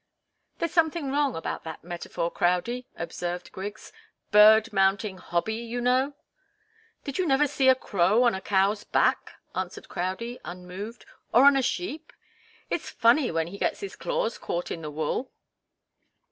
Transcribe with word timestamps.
"There's 0.57 0.73
something 0.73 1.11
wrong 1.11 1.35
about 1.35 1.63
that 1.63 1.83
metaphor, 1.83 2.31
Crowdie," 2.31 2.87
observed 2.95 3.51
Griggs. 3.51 3.93
"Bird 4.31 4.73
mounting 4.73 5.19
hobby 5.19 5.53
you 5.57 5.79
know." 5.79 6.15
"Did 7.03 7.19
you 7.19 7.27
never 7.27 7.45
see 7.45 7.69
a 7.69 7.75
crow 7.75 8.23
on 8.23 8.33
a 8.33 8.41
cow's 8.41 8.83
back?" 8.83 9.33
enquired 9.55 9.87
Crowdie, 9.89 10.39
unmoved. 10.43 11.05
"Or 11.31 11.45
on 11.45 11.55
a 11.55 11.61
sheep? 11.61 12.11
It's 12.67 12.89
funny 12.89 13.29
when 13.31 13.45
he 13.45 13.59
gets 13.59 13.81
his 13.81 13.95
claws 13.95 14.39
caught 14.39 14.71
in 14.71 14.81
the 14.81 14.89
wool." 14.89 15.31